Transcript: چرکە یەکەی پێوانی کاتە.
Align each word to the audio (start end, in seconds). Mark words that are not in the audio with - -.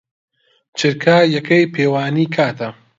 چرکە 0.77 1.17
یەکەی 1.35 1.71
پێوانی 1.73 2.25
کاتە. 2.35 2.69